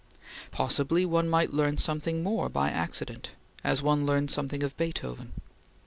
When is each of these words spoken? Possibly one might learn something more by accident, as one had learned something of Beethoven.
Possibly 0.49 1.05
one 1.05 1.29
might 1.29 1.53
learn 1.53 1.77
something 1.77 2.23
more 2.23 2.49
by 2.49 2.71
accident, 2.71 3.33
as 3.63 3.83
one 3.83 3.99
had 3.99 4.07
learned 4.07 4.31
something 4.31 4.63
of 4.63 4.75
Beethoven. 4.75 5.33